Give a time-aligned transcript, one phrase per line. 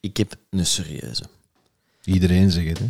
[0.00, 1.24] Ik heb een serieuze.
[2.04, 2.88] Iedereen zegt het, hè?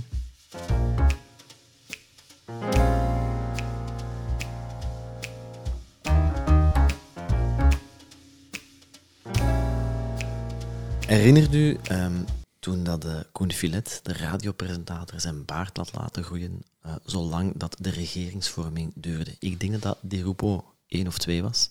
[11.07, 12.23] Herinnert u ehm,
[12.61, 17.77] toen dat de Koen Filet, de radiopresentator, zijn baard had laten groeien, uh, zolang dat
[17.81, 19.37] de regeringsvorming duurde?
[19.39, 21.71] Ik denk dat dat Di Rupo één of twee was.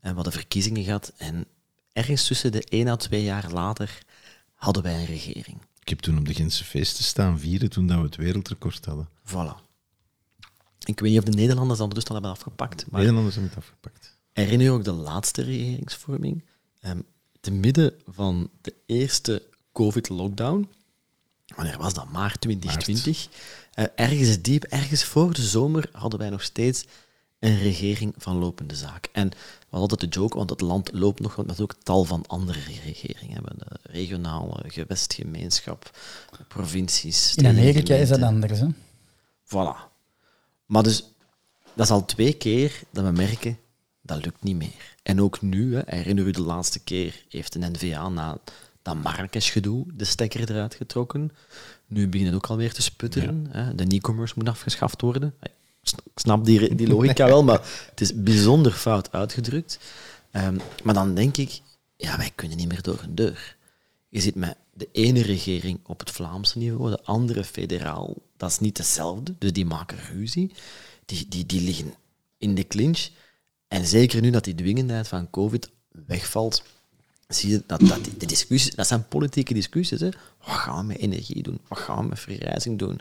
[0.00, 1.46] En we hadden verkiezingen gehad en
[1.92, 4.02] ergens tussen de één à twee jaar later
[4.60, 5.58] hadden wij een regering.
[5.80, 9.08] Ik heb toen op de Gentse feesten staan vieren toen dat we het wereldrecord hadden.
[9.24, 9.68] Voilà.
[10.84, 12.86] Ik weet niet of de Nederlanders dan dus al hebben afgepakt.
[12.90, 14.18] Maar Nederlanders hebben het afgepakt.
[14.32, 16.44] herinner je ook de laatste regeringsvorming?
[16.80, 17.00] Ehm,
[17.40, 19.42] te midden van de eerste
[19.72, 20.68] COVID-lockdown,
[21.56, 22.10] wanneer was dat?
[22.10, 23.28] Maart 2020.
[23.72, 26.84] Eh, ergens diep, ergens voor de zomer, hadden wij nog steeds
[27.38, 29.08] een regering van lopende zaak.
[29.12, 29.30] En
[29.70, 33.34] hadden altijd de joke, want het land loopt nog met ook tal van andere regeringen.
[33.34, 35.98] Hebben de regionale gewestgemeenschap,
[36.48, 37.34] provincies.
[37.34, 38.66] In Amerika is dat anders, hè?
[39.44, 39.88] Voilà.
[40.66, 41.12] Maar dus,
[41.74, 43.58] dat is al twee keer dat we merken,
[44.02, 44.96] dat lukt niet meer.
[45.02, 48.38] En ook nu, hè, herinner u de laatste keer, heeft de NVA na
[48.82, 51.30] dat Marrakesh-gedoe de stekker eruit getrokken.
[51.86, 53.46] Nu begint het ook alweer te sputteren.
[53.50, 53.74] Hè.
[53.74, 55.34] De e-commerce moet afgeschaft worden.
[55.82, 59.78] Ik sn- ik snap die, die logica wel, maar het is bijzonder fout uitgedrukt.
[60.30, 61.60] Ehm, maar dan denk ik,
[61.96, 63.56] ja, wij kunnen niet meer door een deur.
[64.08, 68.14] Je zit met de ene regering op het Vlaamse niveau, de andere federaal.
[68.36, 70.52] Dat is niet hetzelfde, dus die maken ruzie.
[71.04, 71.94] Die, die, die liggen
[72.38, 73.08] in de clinch.
[73.68, 75.70] En zeker nu dat die dwingendheid van COVID
[76.06, 76.62] wegvalt,
[77.28, 80.00] zie je dat, dat de discussies, dat zijn politieke discussies.
[80.00, 80.08] Hè.
[80.46, 81.60] Wat gaan we met energie doen?
[81.68, 83.00] Wat gaan we met vergrijzing doen?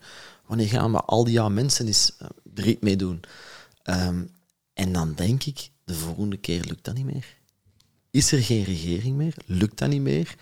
[0.49, 2.11] Wanneer gaan we al die ja, mensen eens
[2.55, 3.19] uh, iets mee doen?
[3.83, 4.23] Ehm,
[4.73, 7.37] en dan denk ik, de volgende keer lukt dat niet meer.
[8.11, 9.35] Is er geen regering meer?
[9.45, 10.35] Lukt dat niet meer?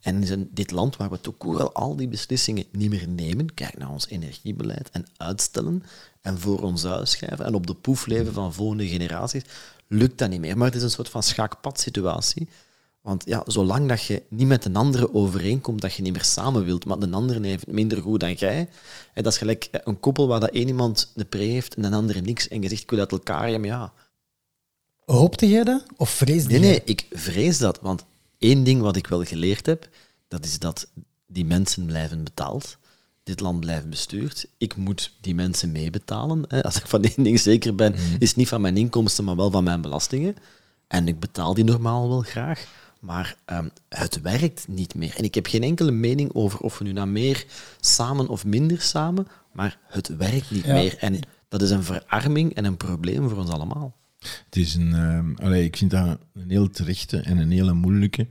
[0.00, 3.78] En een, dit land waar we toch wel al die beslissingen niet meer nemen, kijk
[3.78, 5.82] naar ons energiebeleid en uitstellen
[6.20, 9.42] en voor ons uitschrijven en op de poef leven van volgende generaties,
[9.86, 10.56] lukt dat niet meer.
[10.56, 12.48] Maar het is een soort van schaakpad-situatie.
[13.04, 16.64] Want ja, zolang dat je niet met een andere overeenkomt dat je niet meer samen
[16.64, 18.68] wilt, maar de andere heeft het minder goed dan jij,
[19.12, 21.94] hè, dat is gelijk een koppel waar dat één iemand de pre heeft en een
[21.94, 23.92] andere niks, en je zegt ik wil uit elkaar, ja, maar ja,
[25.04, 25.84] Hoopte jij dat?
[25.96, 26.68] Of vreesde Nee, jij?
[26.68, 27.78] nee, ik vrees dat.
[27.80, 28.04] Want
[28.38, 29.88] één ding wat ik wel geleerd heb,
[30.28, 30.86] dat is dat
[31.26, 32.76] die mensen blijven betaald.
[33.22, 34.46] Dit land blijft bestuurd.
[34.58, 36.46] Ik moet die mensen meebetalen.
[36.62, 39.50] Als ik van één ding zeker ben, is het niet van mijn inkomsten, maar wel
[39.50, 40.36] van mijn belastingen.
[40.88, 42.66] En ik betaal die normaal wel graag.
[43.04, 45.14] Maar ehm, het werkt niet meer.
[45.16, 47.44] En ik heb geen enkele mening over of we nu naar meer
[47.80, 50.72] samen of minder samen, maar het werkt niet Ja.
[50.72, 50.96] meer.
[50.98, 53.96] En dat is een verarming en een probleem voor ons allemaal.
[54.18, 58.26] Het is een, ehm, allee, ik vind dat een heel terechte en een hele moeilijke.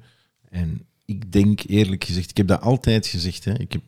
[0.49, 3.45] En ik denk eerlijk gezegd, ik heb dat altijd gezegd.
[3.45, 3.59] Hè.
[3.59, 3.81] Ik heb,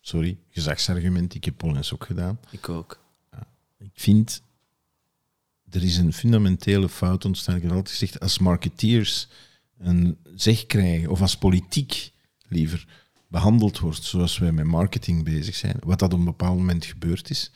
[0.00, 2.38] sorry, gezagsargument, ik heb Pollens ook gedaan.
[2.50, 3.00] Ik ook.
[3.78, 4.42] Ik vind,
[5.70, 7.56] er is een fundamentele fout ontstaan.
[7.56, 9.28] Ik heb altijd gezegd, als marketeers
[9.82, 12.12] een zeg krijgen, of als politiek
[12.48, 12.86] liever,
[13.28, 17.30] behandeld wordt zoals wij met marketing bezig zijn, wat dat op een bepaald moment gebeurd
[17.30, 17.50] is,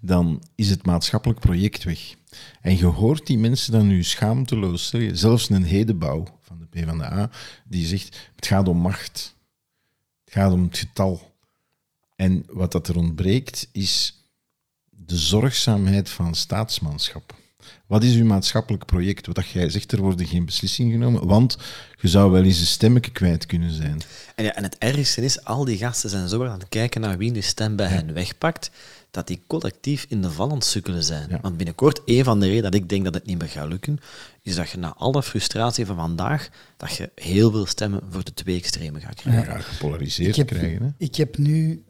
[0.00, 2.14] dan is het maatschappelijk project weg.
[2.60, 7.30] En je hoort die mensen dan nu schaamteloos zeggen, zelfs een hedebouw van de PvdA,
[7.64, 9.36] die zegt, het gaat om macht.
[10.24, 11.34] Het gaat om het getal.
[12.16, 14.22] En wat dat er ontbreekt, is
[14.90, 17.41] de zorgzaamheid van staatsmanschap.
[17.86, 19.26] Wat is uw maatschappelijk project?
[19.26, 21.58] Wat dat jij zegt, er worden geen beslissingen genomen, want
[22.00, 24.00] je zou wel eens een stemmetje kwijt kunnen zijn.
[24.34, 27.18] En, ja, en het ergste is, al die gasten zijn zo aan het kijken naar
[27.18, 28.70] wie de stem bij hen wegpakt,
[29.10, 31.28] dat die collectief in de val aan het sukkelen zijn.
[31.30, 31.38] Ja.
[31.40, 33.98] Want binnenkort, een van de redenen dat ik denk dat het niet meer gaat lukken,
[34.42, 38.34] is dat je na alle frustratie van vandaag, dat je heel veel stemmen voor de
[38.34, 39.52] twee extremen gaat Je krijgen.
[39.52, 40.82] gaat gepolariseerd ik, heb, krijgen.
[40.82, 40.88] Hè?
[40.98, 41.82] ik heb nu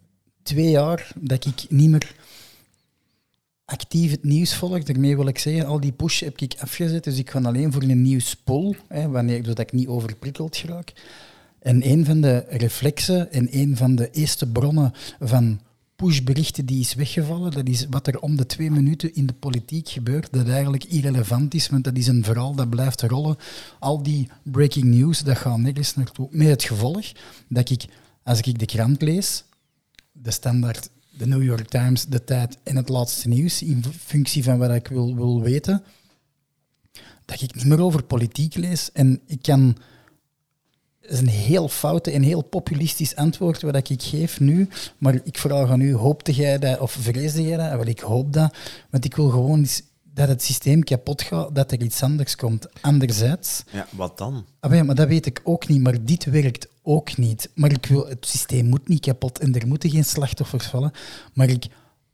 [0.43, 2.15] twee jaar dat ik niet meer
[3.73, 4.83] actief het nieuws volg.
[4.83, 7.05] Daarmee wil ik zeggen, al die push heb ik afgezet.
[7.05, 10.93] Dus ik ga alleen voor een nieuwspol, hè, wanneer, zodat ik niet overprikkeld raak.
[11.59, 15.61] En een van de reflexen en een van de eerste bronnen van
[15.97, 19.89] pushberichten die is weggevallen, dat is wat er om de twee minuten in de politiek
[19.89, 23.37] gebeurt, dat eigenlijk irrelevant is, want dat is een verhaal dat blijft rollen.
[23.79, 26.29] Al die breaking news, dat gaat nergens naartoe.
[26.31, 27.13] Met het gevolg
[27.49, 27.85] dat ik,
[28.23, 29.45] als ik de krant lees,
[30.13, 34.59] de Standaard, de New York Times, de Tijd en het laatste nieuws, in functie van
[34.59, 35.83] wat ik wil, wil weten,
[37.25, 38.93] dat ik niet meer over politiek lees.
[38.93, 39.77] En ik kan...
[41.01, 44.69] Dat is een heel foute en heel populistisch antwoord wat ik geef nu.
[44.99, 47.71] Maar ik vraag aan u, hoopte jij dat of vreesde jij dat?
[47.71, 48.57] Wel, ik hoop dat.
[48.91, 49.83] Want ik wil gewoon eens
[50.15, 52.67] dat het systeem kapot gaat, dat er iets anders komt.
[52.83, 54.45] Anderzijds, Ja, wat dan?
[54.61, 57.51] ah, ja, maar dat weet ik ook niet, maar dit werkt ook niet.
[57.55, 60.93] Maar ik wil, het systeem moet niet kapot en er moeten geen slachtoffers vallen,
[61.35, 61.67] maar ik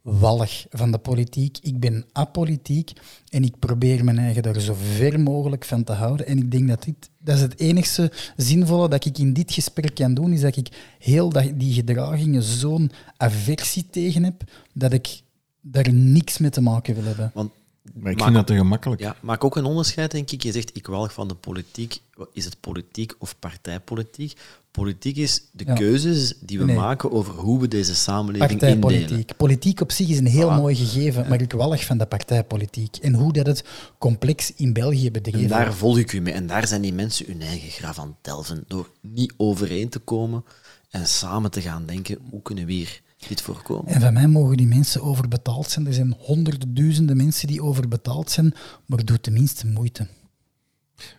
[0.02, 1.58] walg van de politiek.
[1.62, 2.92] Ik ben apolitiek
[3.28, 6.26] en ik probeer mijn eigen daar zo ver mogelijk van te houden.
[6.26, 9.94] En ik denk dat dit, dat is het enigste zinvolle dat ik in dit gesprek
[9.94, 10.68] kan doen, is dat ik
[10.98, 14.42] heel die gedragingen zo'n aversie tegen heb,
[14.72, 15.20] dat ik
[15.60, 17.30] daar niks mee te maken wil hebben.
[17.34, 17.50] Want
[17.94, 19.00] Maar ik maak vind dat te gemakkelijk.
[19.00, 20.42] Ja, maak ook een onderscheid, denk ik.
[20.42, 21.98] Je zegt, ik walg van de politiek.
[22.32, 24.38] Is het politiek of partijpolitiek?
[24.70, 25.74] Politiek is de Ja.
[25.74, 26.76] keuzes die we Nee.
[26.76, 28.78] maken over hoe we deze samenleving indelen.
[28.80, 29.36] Partijpolitiek.
[29.36, 30.54] Politiek op zich is een heel Voilà.
[30.54, 32.96] mooi gegeven, maar ik walg van de partijpolitiek.
[32.96, 33.64] En hoe dat het
[33.98, 36.34] complex in België bedreven En daar volg ik u mee.
[36.34, 38.64] En daar zijn die mensen hun eigen graf aan het delven.
[38.66, 40.44] Door niet overeen te komen
[40.90, 43.86] en samen te gaan denken, hoe kunnen we hier dit voorkomen?
[43.92, 45.86] En van mij mogen die mensen overbetaald zijn.
[45.86, 48.54] Er zijn honderden, duizenden mensen die overbetaald zijn,
[48.86, 50.06] maar doe tenminste moeite.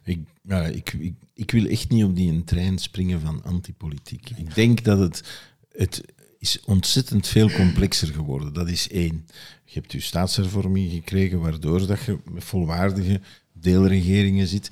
[0.04, 4.30] Ik, ja, ik, ik, ik wil echt niet op die een trein springen van antipolitiek.
[4.30, 5.24] Ik denk dat het,
[5.72, 6.01] het
[6.40, 8.54] is ontzettend veel complexer geworden.
[8.54, 9.25] Dat is één.
[9.66, 13.22] Je hebt je staatshervorming gekregen, waardoor dat je met volwaardige
[13.54, 14.72] deelregeringen zit.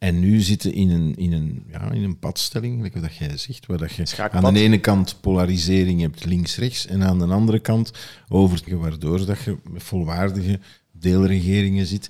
[0.00, 3.66] En nu zitten in een, in een, ja, in een padstelling, gelijk wat jij zegt,
[3.66, 4.44] waar dat je Schaakpad.
[4.44, 7.92] aan de ene kant polarisering hebt links-rechts en aan de andere kant
[8.28, 10.60] over, waardoor dat je met volwaardige
[10.92, 12.08] deelregeringen zit.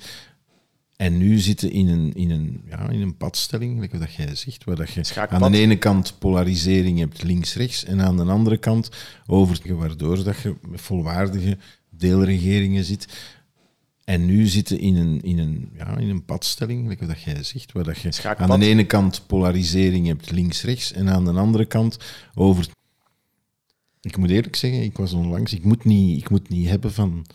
[0.96, 4.64] En nu zitten in een, in een, ja, in een padstelling, gelijk wat jij zegt,
[4.64, 5.42] waar dat je Schaakpad.
[5.42, 8.90] aan de ene kant polarisering hebt links-rechts en aan de andere kant
[9.26, 11.58] over, waardoor dat je met volwaardige
[11.90, 13.06] deelregeringen zit.
[14.04, 17.72] En nu zitten in een, in een, ja, in een padstelling, gelijk wat jij zegt,
[17.72, 18.50] waar dat je Schaakpad.
[18.50, 21.98] aan de ene kant polarisering hebt links-rechts en aan de andere kant
[22.34, 22.68] over.
[24.00, 27.26] Ik moet eerlijk zeggen, ik was onlangs, ik moet niet, ik moet niet hebben van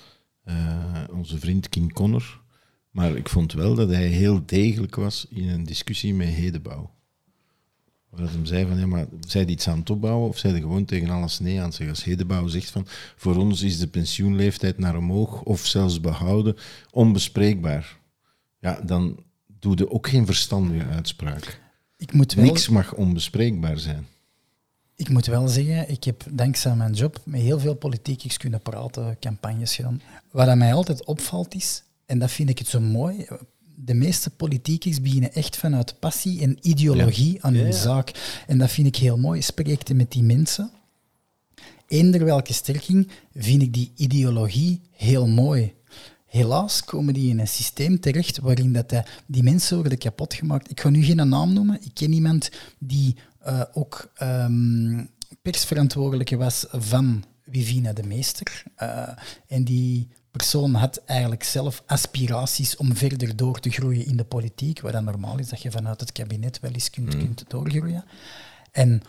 [0.43, 2.41] eh, onze vriend King Connor,
[2.89, 6.94] maar ik vond wel dat hij heel degelijk was in een discussie met Hedebouw.
[8.15, 10.53] Waar dat hem zei van, ja, maar zij die iets aan het opbouwen of zij
[10.53, 11.89] er gewoon tegen alles nee aan zeggen.
[11.89, 16.55] Als Hedebouw zegt van, voor ons is de pensioenleeftijd naar omhoog of zelfs behouden
[16.91, 17.97] onbespreekbaar.
[18.59, 19.23] Ja, dan
[19.59, 21.61] doe je ook geen verstandige uitspraak.
[21.97, 24.07] Ik moet wel, Niks mag onbespreekbaar zijn.
[24.95, 29.17] ik moet wel zeggen, ik heb dankzij mijn job met heel veel politiekers kunnen praten,
[29.19, 30.01] campagnes gedaan.
[30.31, 33.27] Wat aan mij altijd opvalt is, en dat vind ik het zo mooi,
[33.75, 37.73] de meeste politiekers beginnen echt vanuit passie en ideologie aan hun Ja, ja.
[37.73, 38.43] zaak.
[38.47, 39.41] En dat vind ik heel mooi.
[39.41, 40.71] Spreek met die mensen.
[41.87, 45.73] Eender welke sterking vind ik die ideologie heel mooi.
[46.25, 50.69] Helaas komen die in een systeem terecht waarin dat eh, die mensen worden kapot gemaakt.
[50.69, 51.77] Ik ga nu geen naam noemen.
[51.81, 52.49] Ik ken iemand
[52.79, 55.03] die eh, ook ehm,
[55.41, 58.63] persverantwoordelijke was van Vivina de Meester.
[58.75, 59.09] Eh,
[59.47, 60.07] en die
[60.37, 65.03] persoon had eigenlijk zelf aspiraties om verder door te groeien in de politiek, wat dan
[65.03, 68.03] normaal is dat je vanuit het kabinet wel eens kunt, kunt doorgroeien.
[68.71, 69.01] En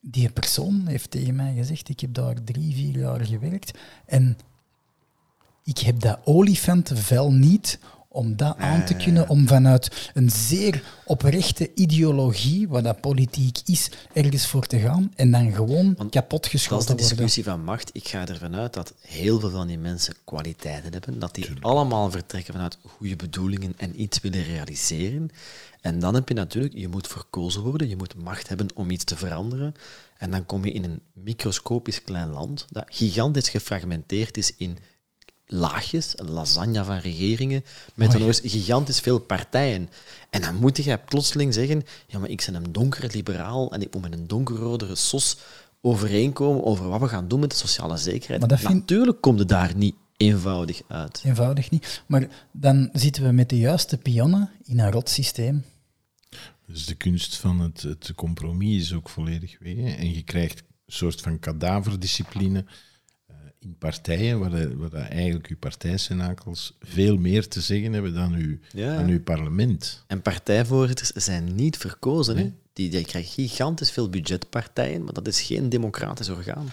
[0.00, 4.38] die persoon heeft tegen mij gezegd, ik heb daar drie, vier jaar gewerkt en
[5.64, 7.78] ik heb dat olifantenvel niet
[8.08, 13.90] om dat aan te kunnen, om vanuit een zeer oprechte ideologie, wat dat politiek is,
[14.12, 16.96] ergens voor te gaan en dan gewoon kapot Dat is de worden.
[16.96, 17.90] discussie van macht.
[17.92, 22.10] Ik ga ervan uit dat heel veel van die mensen kwaliteiten hebben, dat die allemaal
[22.10, 25.30] vertrekken vanuit goede bedoelingen en iets willen realiseren.
[25.80, 29.04] En dan heb je natuurlijk, je moet verkozen worden, je moet macht hebben om iets
[29.04, 29.74] te veranderen.
[30.18, 34.78] En dan kom je in een microscopisch klein land dat gigantisch gefragmenteerd is in
[35.50, 37.64] laagjes, een lasagne van regeringen,
[37.94, 39.88] met dan gigantisch veel partijen.
[40.30, 43.92] En dan moet je plotseling zeggen, ja, maar ik ben een donkere liberaal en ik
[43.94, 45.36] moet met een donkerrodere sos
[45.80, 48.40] overeenkomen over wat we gaan doen met de sociale zekerheid.
[48.40, 51.20] Maar dat vind- Natuurlijk komt het daar niet eenvoudig uit.
[51.24, 52.02] Eenvoudig niet.
[52.06, 55.64] Maar dan zitten we met de juiste pionnen in een rot systeem.
[56.66, 59.74] Dus de kunst van het, het compromis is ook volledig weg.
[59.76, 59.90] hè.
[59.90, 62.64] En je krijgt een soort van kadaverdiscipline
[63.60, 68.32] in partijen, waar, de- waar dat eigenlijk je partijsenakels veel meer te zeggen hebben dan
[68.34, 68.94] uw, Ja.
[68.96, 70.04] dan uw parlement.
[70.06, 72.36] En partijvoorzitters zijn niet verkozen.
[72.36, 72.52] Hè?
[72.72, 76.72] Die, die krijgen gigantisch veel budgetpartijen, maar dat is geen democratisch orgaan.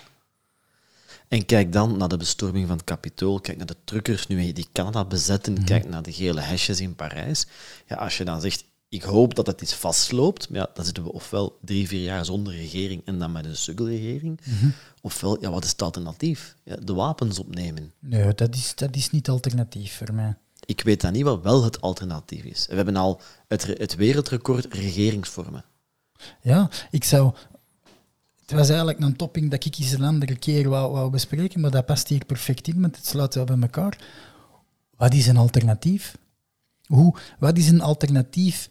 [1.28, 4.68] En kijk dan naar de bestorming van het Capitool, kijk naar de truckers nu die
[4.74, 7.48] Canada bezetten, kijk naar de gele hesjes in Parijs.
[7.88, 11.04] Ja, als je dan zegt, ik hoop dat het iets vastloopt, maar ja, dan zitten
[11.04, 14.40] we ofwel drie, vier jaar zonder regering en dan met een sukkelregering,
[15.02, 16.56] ofwel, ja, wat is het alternatief?
[16.64, 17.94] Ja, de wapens opnemen.
[18.00, 20.36] Nee, dat is, dat is niet alternatief voor mij.
[20.66, 22.68] Ik weet dan niet wat wel het alternatief is.
[22.68, 25.66] We hebben al het, het wereldrecord regeringsvormen.
[26.42, 27.34] Ja, ik zou...
[28.42, 31.72] Het was eigenlijk een topping dat ik eens een andere keer wou, wou bespreken, maar
[31.72, 34.00] dat past hier perfect in, want het sluit wel bij elkaar.
[34.96, 36.18] Wat is een alternatief?
[36.86, 38.70] Hoe, wat is een alternatief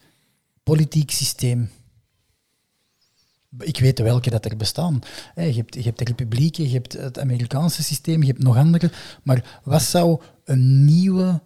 [0.64, 1.70] politiek systeem?
[3.58, 5.00] Ik weet welke dat er bestaan.
[5.34, 8.90] Je hebt, je hebt de republieken, je hebt het Amerikaanse systeem, je hebt nog andere.
[9.22, 11.42] Maar wat zou een nieuwe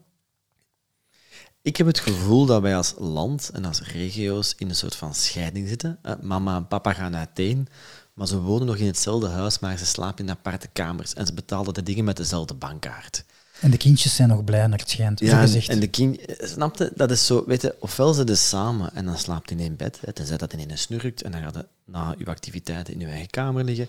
[1.69, 5.15] ik heb het gevoel dat wij als land en als regio's in een soort van
[5.15, 5.99] scheiding zitten.
[6.23, 7.69] Mama en papa gaan uiteen,
[8.15, 11.35] maar ze wonen nog in hetzelfde huis, maar ze slapen in aparte kamers en ze
[11.35, 13.25] betalen de dingen met dezelfde bankkaart.
[13.61, 15.69] En de kindjes zijn nog blij naar het schijnt, ja, gezegd.
[15.69, 19.19] En de kind, snapte, dat is zo, weet je, ofwel ze dus samen en dan
[19.19, 22.15] slaapt in één bed, hè, tenzij dat in een snurkt en dan gaat het na
[22.19, 23.89] uw activiteiten in uw eigen kamer liggen,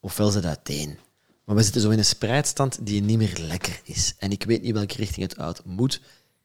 [0.00, 0.98] ofwel ze uiteen.
[1.44, 4.14] Maar we zitten zo in een spreidstand die niet meer lekker is.
[4.18, 6.00] En ik weet niet welke richting het uit moet.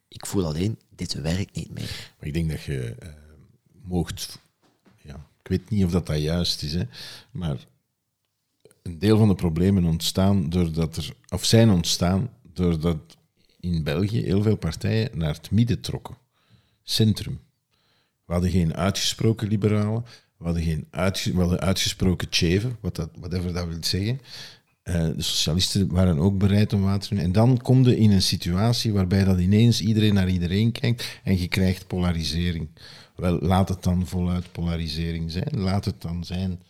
[0.07, 2.11] Ik voel alleen, dit werkt niet meer.
[2.19, 3.09] Maar ik denk dat je uh,
[3.81, 4.39] moogt...
[5.01, 6.83] Ja, ik weet niet of dat, dat juist is, hè,
[7.31, 7.57] maar
[8.81, 11.13] een deel van de problemen ontstaan doordat er...
[11.29, 13.17] Of zijn ontstaan doordat
[13.59, 16.17] in België heel veel partijen naar het midden trokken.
[16.83, 17.39] Centrum.
[18.25, 20.05] We hadden geen uitgesproken liberalen,
[20.37, 24.19] we hadden, geen uitges we hadden uitgesproken tjeven, wat dat, whatever dat wil zeggen.
[24.83, 27.23] Uh, de socialisten waren ook bereid om water te doen.
[27.23, 31.39] En dan kom je in een situatie waarbij dat ineens iedereen naar iedereen kijkt en
[31.39, 32.69] je krijgt polarisering.
[33.15, 35.59] Wel, laat het dan voluit polarisering zijn.
[35.59, 36.61] Laat het dan zijn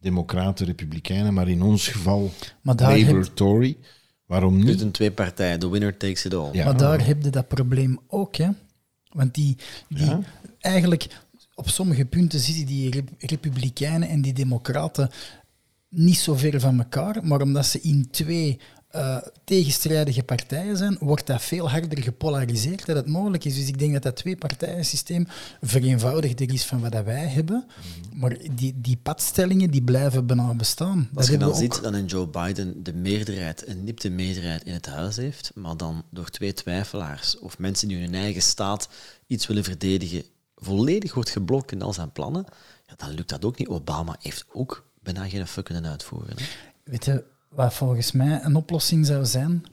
[0.00, 3.76] democraten, republikeinen, maar in ons geval Labour, Tory.
[4.26, 4.66] Waarom niet?
[4.66, 6.52] Dus een twee partijen, de winner takes it all.
[6.52, 6.64] Ja.
[6.64, 8.48] Maar daar heb je dat probleem ook, hè.
[9.08, 9.56] Want die,
[9.88, 10.16] die
[10.60, 11.06] eigenlijk
[11.54, 15.10] op sommige punten zitten die republikeinen en die democraten
[15.88, 18.60] niet zo ver van elkaar, maar omdat ze in twee
[18.96, 23.54] uh, tegenstrijdige partijen zijn, wordt dat veel harder gepolariseerd dat het mogelijk is.
[23.54, 25.26] Dus ik denk dat dat twee-partijen-systeem
[25.60, 27.66] vereenvoudigder is van wat wij hebben.
[28.14, 31.08] Maar die, die padstellingen die blijven bijna bestaan.
[31.14, 34.86] Als je dan ziet dat een Joe Biden de meerderheid, een nipte meerderheid in het
[34.86, 38.88] huis heeft, maar dan door twee twijfelaars of mensen die hun eigen staat
[39.26, 40.24] iets willen verdedigen,
[40.56, 42.44] volledig wordt geblokt in al zijn plannen,
[42.86, 43.68] ja, dan lukt dat ook niet.
[43.68, 46.36] Obama heeft ook bijna geen fuck kunnen uitvoeren.
[46.36, 46.44] Hè?
[46.84, 49.64] Weet je, wat volgens mij een oplossing zou zijn?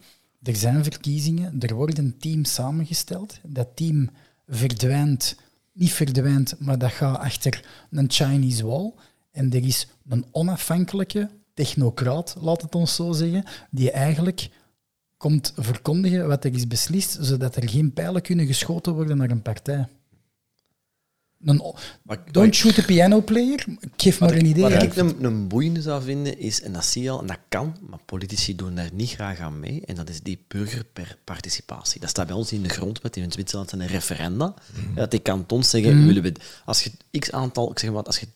[0.43, 3.39] Er zijn verkiezingen, er wordt een team samengesteld.
[3.43, 4.09] Dat team
[4.47, 5.35] verdwijnt,
[5.71, 8.93] niet verdwijnt, maar dat gaat achter een Chinese wall.
[9.31, 14.49] En er is een onafhankelijke technocraat, laat het ons zo zeggen, die eigenlijk
[15.17, 19.41] komt verkondigen wat er is beslist, zodat er geen pijlen kunnen geschoten worden naar een
[19.41, 19.87] partij.
[21.43, 21.73] Een,
[22.31, 23.65] don't shoot a piano player.
[23.97, 24.61] Geef maar een idee.
[24.61, 27.39] Wat ik een, een boeiende zou vinden is, en dat zie je al, en dat
[27.49, 31.99] kan, maar politici doen daar niet graag aan mee, en dat is die burgerparticipatie.
[31.99, 34.53] Dat staat bij ons in de grondwet, in Zwitserland zijn een referenda.
[34.73, 34.95] Mm.
[34.95, 36.05] Dat die kantons zeggen, mm.
[36.05, 36.33] willen we,
[36.65, 38.27] als je x aantal, ik zeg wat, als je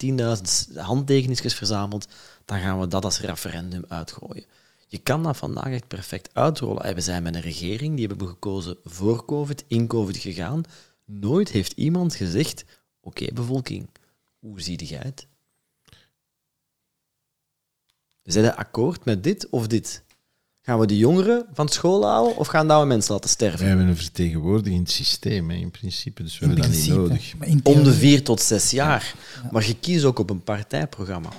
[0.71, 2.07] 10.000 handtekeningsjes verzamelt,
[2.45, 4.45] dan gaan we dat als referendum uitgooien.
[4.87, 6.95] Je kan dat vandaag echt perfect uitrollen.
[6.95, 10.63] we zijn met een regering, die hebben we gekozen voor COVID, in COVID gegaan.
[11.05, 12.63] Nooit heeft iemand gezegd,
[13.03, 13.89] Oké, bevolking,
[14.39, 15.27] hoe zie jij het?
[18.23, 20.03] Zijn je akkoord met dit of dit?
[20.61, 23.59] Gaan we de jongeren van school houden of gaan we mensen laten sterven?
[23.59, 27.33] We hebben een vertegenwoordigend systeem in principe, dus we hebben dat niet nodig.
[27.63, 29.15] Om de vier tot zes jaar.
[29.51, 31.29] Maar je kiest ook op een partijprogramma.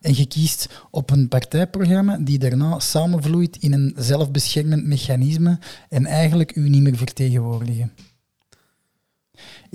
[0.00, 5.58] En je kiest op een partijprogramma die daarna samenvloeit in een zelfbeschermend mechanisme
[5.88, 7.92] en eigenlijk u niet meer vertegenwoordigen.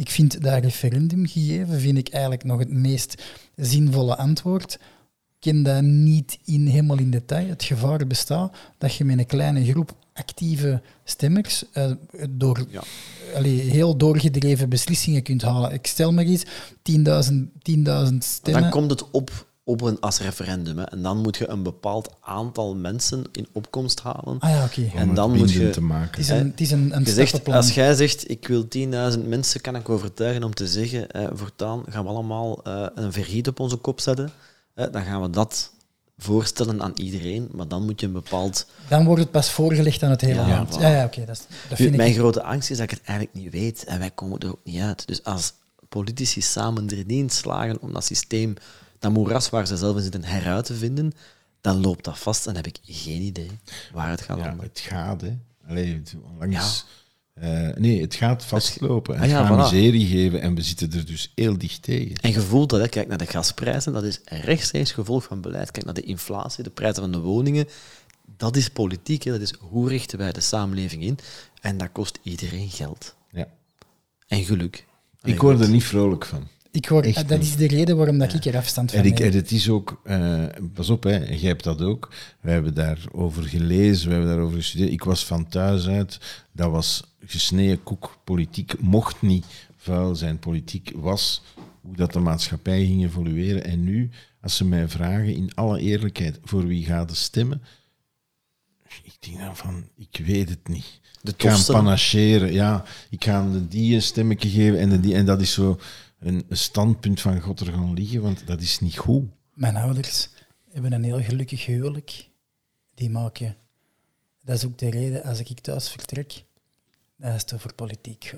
[0.02, 3.24] Ik vind dat referendum gegeven vind ik eigenlijk nog het meest
[3.56, 4.74] zinvolle antwoord.
[4.74, 4.80] Ik
[5.40, 7.48] ken dat niet in, helemaal in detail.
[7.48, 11.92] Het gevaar bestaat dat je met een kleine groep actieve stemmers uh,
[12.30, 12.84] door ja.
[13.44, 15.74] heel doorgedreven beslissingen kunt halen.
[15.74, 16.52] Ik stel maar eens 10.000
[18.18, 18.62] stemmen.
[18.62, 20.78] Dan komt het op op een, als referendum.
[20.78, 20.84] Hè.
[20.84, 24.40] En dan moet je een bepaald aantal mensen in opkomst halen.
[24.40, 24.92] Ah ja, oké.
[24.96, 25.70] En dan moet je...
[25.70, 26.10] Te maken.
[26.10, 28.68] Het is een, het is een, een zegt, Als jij zegt, ik wil
[29.14, 33.14] 10.000 mensen, kan ik overtuigen om te zeggen, eh, voortaan gaan we allemaal uh, een
[33.14, 34.32] vergiet op onze kop zetten.
[34.74, 35.72] Eh, dan gaan we dat
[36.18, 38.68] voorstellen aan iedereen, maar dan moet je een bepaald...
[38.88, 40.76] Dan wordt het pas voorgelegd aan het hele land.
[40.80, 41.26] Ja, ja, oké.
[41.26, 44.12] dat, dat vind Mijn grote angst is dat ik het eigenlijk niet weet en wij
[44.12, 45.08] komen er ook niet uit.
[45.08, 45.54] Dus als
[45.90, 48.54] politici samen er niet in slagen om dat systeem
[49.02, 51.12] dat moeras waar ze zelf in zitten heruit te vinden,
[51.62, 53.52] dan loopt dat vast en heb ik geen idee
[53.94, 55.38] waar het gaat ja, Het gaat, hè.
[55.68, 56.02] Allee,
[56.40, 56.86] langs...
[57.42, 59.14] Uh, nee, het gaat vastlopen.
[59.14, 59.74] Het ah, ja, gaat voilà.
[59.74, 62.16] miserie geven en we zitten er dus heel dicht tegen.
[62.16, 65.72] En gevoel dat, hè, kijk naar de gasprijzen, dat is rechtstreeks gevolg van beleid.
[65.72, 67.68] Kijk naar de inflatie, de prijzen van de woningen.
[68.38, 69.32] Dat is politiek, hè.
[69.32, 71.18] dat is hoe richten wij de samenleving in.
[71.62, 73.16] En dat kost iedereen geld.
[73.32, 73.48] Ja.
[74.28, 74.86] En geluk.
[75.24, 76.48] ik word er niet vrolijk van.
[76.72, 79.20] Ik hoor, Echt dat is de reden waarom dat ik er afstand van En, ik,
[79.20, 79.28] neem.
[79.28, 82.14] en het is ook, eh, pas op, hè, jij hebt dat ook.
[82.42, 84.92] Wij hebben daarover gelezen, we hebben daarover gestudeerd.
[84.92, 86.20] Ik was van thuis uit,
[86.52, 88.18] dat was gesneden koek.
[88.24, 89.46] Politiek mocht niet
[89.78, 90.40] vuil zijn.
[90.40, 91.42] Politiek was
[91.82, 93.64] hoe dat de maatschappij ging evolueren.
[93.64, 94.10] En nu,
[94.42, 97.62] als ze mij vragen, in alle eerlijkheid, voor wie gaat de stemmen?
[99.04, 101.00] Ik denk dan van, ik weet het niet.
[101.22, 102.84] De Ik ga hem panacheren, ja.
[103.10, 105.80] Ik ga hem de die een stemmetje geven en, de die, en dat is zo
[106.22, 109.30] een een standpunt van God er gaan liggen, want dat is niet goed.
[109.54, 110.30] Mijn ouders
[110.72, 112.30] hebben een heel gelukkig huwelijk.
[112.94, 113.56] Die maken.
[114.44, 116.44] Dat is ook de reden als ik thuis vertrek,
[117.18, 118.34] dat is het over politiek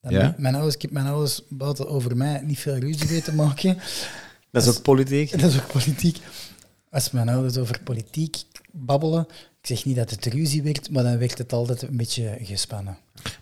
[0.00, 0.34] Ja?
[0.38, 3.78] Mijn ouders, ik heb mijn ouders buiten over mij niet veel ruzie weten maken.
[4.50, 5.30] Dat is ook politiek.
[5.40, 6.18] Dat is ook politiek.
[6.90, 8.42] Als mijn ouders over politiek
[8.72, 9.26] babbelen,
[9.60, 12.98] ik zeg niet dat het ruzie werd, maar dan werd het altijd een beetje gespannen.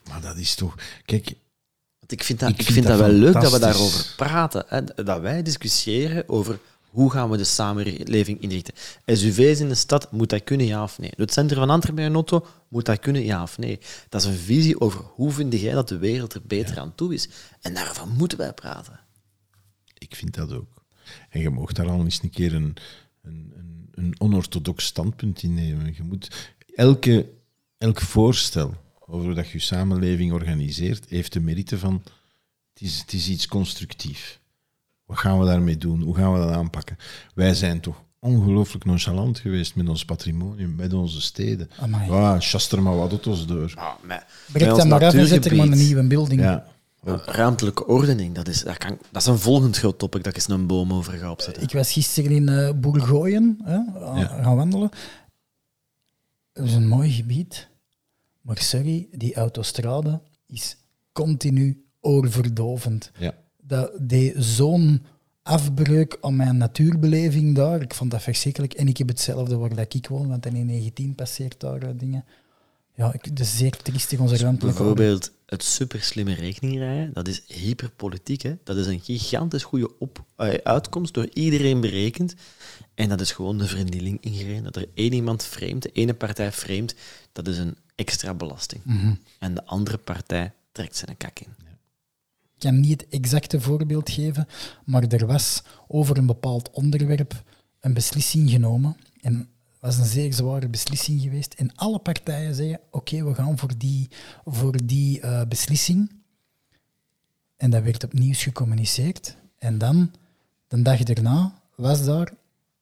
[0.08, 0.74] Maar dat is toch...
[1.04, 1.34] Kijk,
[2.04, 4.64] Want ik vind dat, Ik ik vind dat dat, wel leuk dat we daarover praten.
[4.68, 4.84] Hè?
[4.84, 6.58] Dat wij discussiëren over
[6.90, 8.74] hoe gaan we de samenleving inrichten.
[9.06, 11.10] SUV's in de stad, moet dat kunnen, ja of nee?
[11.16, 13.78] Het centrum van Antwerpen een auto, moet dat kunnen, ja of nee?
[14.08, 17.14] Dat is een visie over hoe vind jij dat de wereld er beter aan toe
[17.14, 17.28] is.
[17.60, 19.00] En daarvan moeten wij praten.
[19.98, 20.82] ik vind dat ook.
[21.30, 22.76] En je mag daar al eens een keer een,
[23.22, 25.94] een, een, een onorthodox standpunt in nemen.
[25.96, 27.28] Je moet elke,
[27.78, 28.74] elk voorstel
[29.06, 32.02] over hoe dat je samenleving organiseert, heeft de merite van
[32.72, 34.40] het is, het is iets constructief.
[35.06, 36.02] Wat gaan we daarmee doen?
[36.02, 36.96] Hoe gaan we dat aanpakken?
[37.34, 41.70] Wij zijn toch ongelooflijk nonchalant geweest met ons patrimonium, met onze steden.
[41.78, 42.10] Amai.
[42.10, 43.72] Ja, chast er maar wat uit ons door.
[43.74, 46.40] Ja, met, Breek dat maar af en zet er maar een nieuwe building.
[46.40, 46.66] Ja,
[47.04, 50.38] Ja, ruimtelijke ordening, dat is, dat, kan, dat is een volgend groot topic dat ik
[50.38, 51.62] eens een boom over ga opzetten.
[51.62, 52.54] Ik was gisteren in eh
[53.64, 53.74] hè,
[54.20, 54.42] Ja.
[54.42, 54.90] gaan wandelen.
[56.52, 57.68] Het is een mooi gebied,
[58.44, 60.76] maar sorry, die autostrade is
[61.12, 63.10] continu oorverdovend.
[63.18, 63.34] ja.
[63.66, 65.02] Dat deed zo'n
[65.42, 67.80] afbreuk aan mijn natuurbeleving daar.
[67.80, 68.74] Ik vond dat verschrikkelijk.
[68.74, 72.24] En ik heb hetzelfde waar dat ik woon, want in 19 passeert daar eh, dingen.
[72.96, 74.96] Ja, ik, het is zeer triestig, onze ruimtelijke ordening.
[74.96, 78.42] Bijvoorbeeld het superslimme rekeningrijden, dat is hyperpolitiek.
[78.42, 78.56] Hè?
[78.64, 82.34] Dat is een gigantisch goede op, eh, uitkomst, door iedereen berekend.
[82.94, 84.62] En dat is gewoon de vernieling ingereden.
[84.62, 86.94] Dat er één iemand framet, de ene partij framet,
[87.32, 88.82] dat is een extra belasting.
[89.38, 91.54] En de andere partij trekt zijn kak in.
[92.42, 94.48] Ik kan niet het exacte voorbeeld geven,
[94.84, 97.42] maar er was over een bepaald onderwerp
[97.80, 98.96] een beslissing genomen.
[99.20, 99.48] En
[99.84, 101.54] was een zeer zware beslissing geweest.
[101.54, 104.08] En alle partijen zeiden, oké, we gaan voor die,
[104.44, 106.10] voor die eh, beslissing.
[107.56, 109.36] En dat werd opnieuw gecommuniceerd.
[109.58, 110.10] En dan,
[110.68, 112.32] de dag daarna, was daar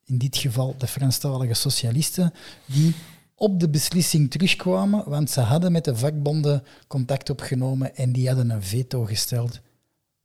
[0.04, 2.32] in dit geval de Franstalige socialisten
[2.66, 2.94] die
[3.34, 8.50] op de beslissing terugkwamen, want ze hadden met de vakbonden contact opgenomen en die hadden
[8.50, 9.60] een veto gesteld.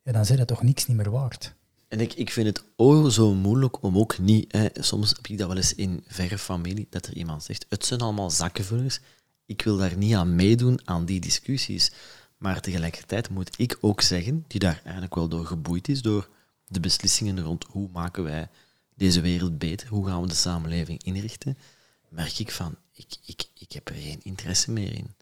[0.04, 1.56] Ja, dan zijn dat toch niks niet meer waard.
[1.88, 4.52] En ik, ik vind het oh zo moeilijk om ook niet...
[4.52, 7.86] Hè, soms heb ik dat wel eens in verre familie, dat er iemand zegt, het
[7.86, 9.00] zijn allemaal zakkenvullers,
[9.46, 11.92] ik wil daar niet aan meedoen, aan die discussies.
[12.38, 16.30] Maar tegelijkertijd moet ik ook zeggen, die daar eigenlijk wel door geboeid is, door
[16.68, 18.50] de beslissingen rond hoe maken wij
[18.96, 21.58] deze wereld beter, hoe gaan we de samenleving inrichten,
[22.10, 25.14] merk ik van, ik, ik, ik heb er geen interesse meer in.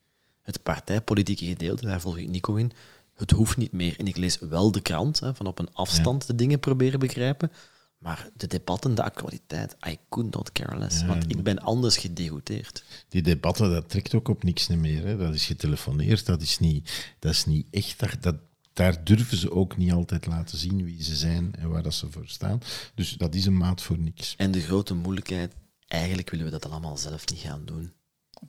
[0.42, 2.72] Het partijpolitieke gedeelte, daar volg ik Nico in,
[3.16, 4.00] het hoeft niet meer.
[4.00, 7.52] En ik lees wel de krant, hè, van op een afstand de dingen proberen begrijpen,
[7.98, 11.98] maar de debatten, de actualiteit, I could not care less, Ja, want ik ben anders
[11.98, 12.84] gedegoûteerd.
[13.10, 15.06] Die debatten, dat trekt ook op niks meer.
[15.06, 15.18] Hè.
[15.18, 18.00] Dat is getelefoneerd, dat is niet, dat is niet echt.
[18.00, 18.36] Daar, dat,
[18.74, 22.12] daar durven ze ook niet altijd laten zien wie ze zijn en waar dat ze
[22.12, 22.60] voor staan.
[22.96, 24.34] Dus dat is een maat voor niks.
[24.38, 25.54] En de grote moeilijkheid,
[25.88, 27.94] eigenlijk willen we dat allemaal zelf niet gaan doen.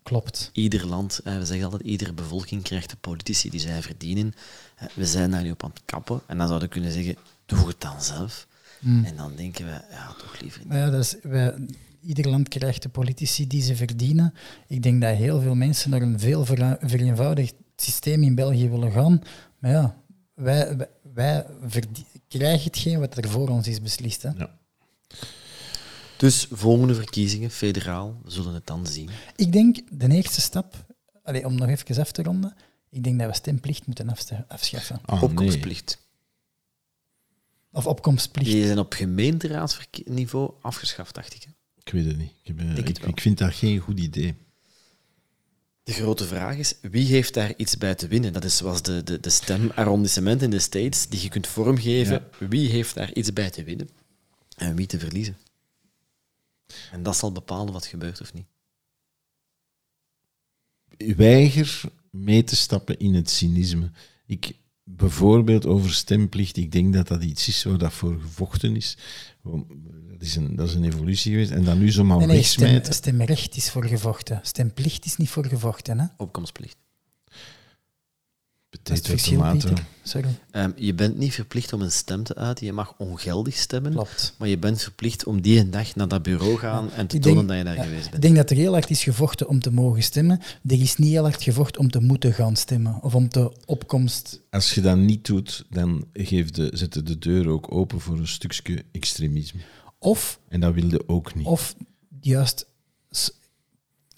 [0.03, 0.51] Klopt.
[0.53, 4.35] Ieder land, eh, we zeggen altijd, iedere bevolking krijgt de politici die zij verdienen.
[4.77, 6.21] Eh, We zijn daar nu op aan het kappen.
[6.27, 8.47] En dan zouden we kunnen zeggen, doe het dan zelf.
[9.05, 10.69] En dan denken we, ja, toch liever niet.
[10.69, 11.55] Maar ja, dat is, wij,
[12.01, 14.35] ieder land krijgt de politici die ze verdienen.
[14.67, 16.45] Ik denk dat heel veel mensen naar een veel
[16.81, 19.23] vereenvoudigd systeem in België willen gaan.
[19.59, 19.97] Maar ja,
[20.35, 21.85] wij, wij, wij
[22.29, 24.23] krijgen hetgeen wat er voor ons is beslist.
[24.23, 24.31] Hè.
[24.37, 24.51] Ja.
[26.17, 29.11] Dus volgende verkiezingen, federaal, we zullen het dan zien.
[29.37, 30.85] Ik denk, de eerste stap,
[31.23, 32.55] allee, om nog even af te ronden,
[32.91, 34.15] ik denk dat we stemplicht moeten
[34.49, 35.01] afschaffen.
[35.05, 35.99] Ah, Opkomstplicht.
[37.73, 38.51] Of opkomstplicht.
[38.51, 41.43] Die zijn op gemeenteraadsniveau afgeschaft, dacht ik.
[41.43, 41.51] hè.
[41.85, 42.33] Ik weet het niet.
[42.43, 44.35] Ik, heb, eh, het ik, vind dat geen goed idee.
[45.83, 48.33] De grote vraag is, wie heeft daar iets bij te winnen?
[48.33, 52.25] Dat is zoals de, de, de stemarrondissement in de States, die je kunt vormgeven.
[52.39, 53.89] Wie heeft daar iets bij te winnen
[54.57, 55.37] en wie te verliezen?
[56.93, 58.47] En dat zal bepalen wat gebeurt of niet.
[61.17, 63.91] weiger mee te stappen in het cynisme.
[64.27, 64.53] Ik,
[64.85, 68.99] bijvoorbeeld over stemplicht, ik denk dat dat iets is waar dat voor gevochten is.
[69.43, 71.51] Dat is een, dat is een evolutie geweest.
[71.51, 74.41] En dan nu zomaar Nee, nee, stem, stemrecht is voor gevochten.
[74.43, 75.99] Stemplicht is niet voor gevochten.
[75.99, 76.07] Hè?
[76.17, 76.77] Opkomstplicht.
[78.83, 79.83] Potato,
[80.51, 82.67] Ehm, je bent niet verplicht om een stem te uiten.
[82.67, 83.93] Je mag ongeldig stemmen.
[83.93, 84.35] klopt.
[84.39, 87.23] Maar je bent verplicht om die een dag naar dat bureau gaan en te Ik
[87.23, 88.23] tonen dat je daar ja, geweest Ik bent.
[88.23, 90.41] denk dat er heel hard is gevochten om te mogen stemmen.
[90.67, 93.03] Er is niet heel hard gevochten om te moeten gaan stemmen.
[93.03, 94.41] Of om de opkomst...
[94.51, 98.19] Als je dat niet doet, dan geeft de, zet je de deur ook open voor
[98.19, 99.61] een stukje extremisme.
[99.99, 101.47] Of, En dat wilde ook niet.
[101.47, 101.75] of
[102.21, 102.67] juist...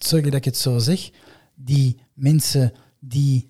[0.01, 1.09] Sorry dat ik het zo zeg.
[1.55, 3.47] Die mensen die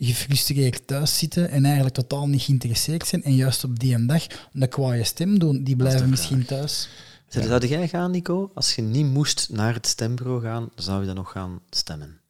[0.00, 4.26] gefrustreerd thuis zitten en eigenlijk totaal niet geïnteresseerd zijn en juist op die een dag
[4.52, 6.88] een kwaaie stem doen, die blijven misschien thuis.
[7.28, 8.50] Zou zou jij gaan, Nico?
[8.54, 12.20] Als je niet moest naar het stembureau gaan, zou je dan nog gaan stemmen?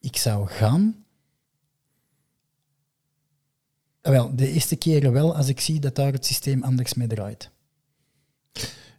[0.00, 1.04] Ik zou gaan.
[4.02, 7.08] Ah, Wel, de eerste keren wel als ik zie dat daar het systeem anders mee
[7.08, 7.50] draait.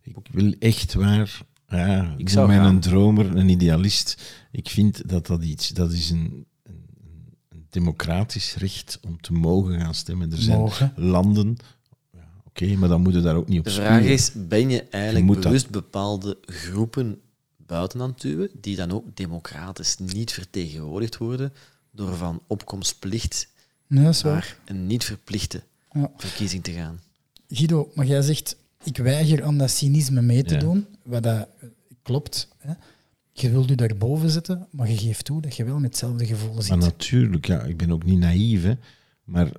[0.02, 1.42] Ik wil echt waar.
[1.68, 4.22] Ja, ik zou ben een dromer, een idealist.
[4.52, 6.46] Ik vind dat dat iets, dat is een
[7.74, 10.32] democratisch recht om te mogen gaan stemmen.
[10.32, 10.94] Er zijn Mogen.
[10.96, 11.58] landen,
[12.14, 14.82] ja, oké, maar dan moeten we daar ook niet op De vraag is, ben je
[14.84, 17.22] eigenlijk Je moet dat- bewust bepaalde groepen
[17.58, 21.54] buiten aan het duwen, die dan ook democratisch niet vertegenwoordigd worden,
[21.92, 23.48] door van opkomstplicht
[23.88, 24.34] Nee, dat is waar.
[24.34, 26.12] naar een niet verplichte Ja.
[26.18, 27.00] verkiezing te gaan?
[27.50, 30.60] Guido, maar jij zegt, ik weiger aan dat cynisme mee te Ja.
[30.60, 30.86] doen.
[31.04, 31.48] Wat dat
[32.02, 32.48] klopt.
[32.58, 32.74] Hè.
[33.34, 36.54] Je wilt je daarboven zetten, maar je geeft toe dat je wel met hetzelfde gevoel
[36.54, 36.76] Maar zit.
[36.76, 38.74] natuurlijk, ja, ik ben ook niet naïef, hè,
[39.24, 39.52] maar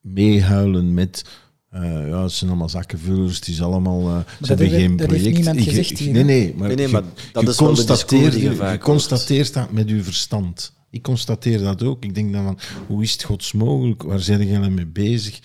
[0.00, 1.24] meehuilen met.
[1.70, 4.08] eh, ja, het zijn allemaal zakkenvullers, het is allemaal.
[4.08, 5.36] eh, ze hebben geen dat heeft project.
[5.36, 7.56] niemand Ik- gezegd ik- hier, nee, nee, maar, Nee, nee, je- maar dat je is
[7.56, 10.72] constateert, je constateert dat met je verstand.
[10.90, 12.04] Ik constateer dat ook.
[12.04, 14.02] Ik denk dan van, hoe is het gods mogelijk?
[14.02, 15.40] Waar zijn jullie mee bezig?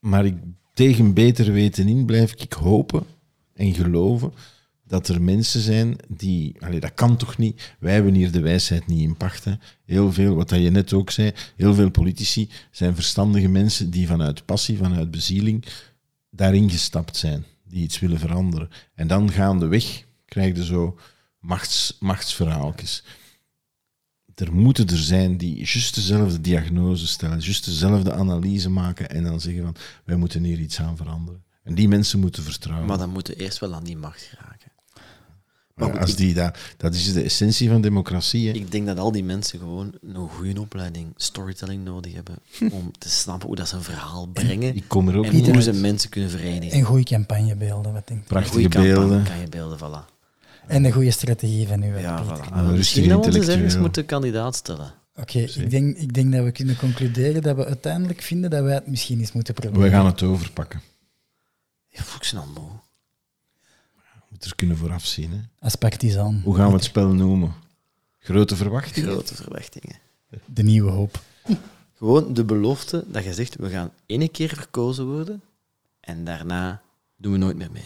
[0.00, 0.34] Maar ik,
[0.74, 3.02] tegen beter weten in blijf ik hopen
[3.54, 4.32] en geloven
[4.88, 6.56] dat er mensen zijn die...
[6.80, 7.74] Dat kan toch niet?
[7.78, 9.44] Wij hebben hier de wijsheid niet in pacht.
[9.44, 9.52] Hè.
[9.84, 14.44] Heel veel, wat je net ook zei, heel veel politici zijn verstandige mensen die vanuit
[14.44, 15.64] passie, vanuit bezieling
[16.30, 17.44] daarin gestapt zijn.
[17.64, 18.68] Die iets willen veranderen.
[18.94, 20.98] En dan gaandeweg krijg je zo
[21.40, 23.02] machts, machtsverhaaltjes.
[24.34, 29.40] Er moeten er zijn die juist dezelfde diagnose stellen, juist dezelfde analyse maken en dan
[29.40, 31.42] zeggen van, wij moeten hier iets aan veranderen.
[31.62, 32.88] En die mensen moeten vertrouwen.
[32.88, 34.67] Maar dan moeten eerst wel aan die macht geraken.
[35.78, 38.48] Maar als die dat, dat is de essentie van democratie.
[38.48, 38.54] Hè.
[38.54, 42.34] Ik denk dat al die mensen gewoon een goede opleiding storytelling nodig hebben
[42.72, 45.46] om te snappen hoe dat ze een verhaal brengen Ik kom er ook en niet
[45.46, 45.64] hoe uit.
[45.64, 46.78] ze mensen kunnen verenigen.
[46.78, 48.26] En goede campagnebeelden, wat denk ik.
[48.26, 49.24] Prachtige Goede campagne, beelden.
[49.24, 50.16] kan je beelden, voilà.
[50.66, 51.98] En een goede strategie van u.
[51.98, 52.28] Ja, voilà.
[52.28, 54.92] rustige Misschien dat we ergens moeten kandidaat stellen.
[55.14, 58.74] Oké, ik, denk, ik denk dat we kunnen concluderen dat we uiteindelijk vinden dat wij
[58.74, 59.82] het misschien eens moeten proberen.
[59.82, 60.80] We gaan het overpakken.
[61.88, 62.68] Ja, ik moe
[64.44, 65.30] er kunnen vooraf zien.
[65.30, 65.38] Hè.
[65.66, 66.40] Aspect is aan.
[66.44, 67.54] Hoe gaan we het spel noemen?
[68.18, 69.10] Grote verwachtingen?
[69.10, 69.96] Grote verwachtingen.
[70.44, 71.20] De nieuwe hoop.
[71.96, 75.42] Gewoon de belofte dat je zegt, we gaan één keer verkozen worden
[76.00, 76.82] en daarna
[77.16, 77.82] doen we nooit meer mee.